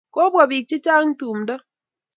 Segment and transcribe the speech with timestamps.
[0.13, 1.55] Kopwa piik chechang' tumndo